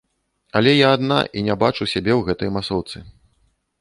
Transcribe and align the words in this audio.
Але 0.59 0.71
я 0.77 0.87
адна, 0.97 1.19
і 1.39 1.43
не 1.49 1.55
бачу 1.65 1.83
сябе 1.93 2.11
ў 2.19 2.31
гэтай 2.31 2.49
масоўцы. 2.59 2.97